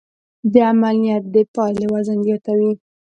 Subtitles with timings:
[0.53, 2.71] د عمل نیت د پایلې وزن زیاتوي.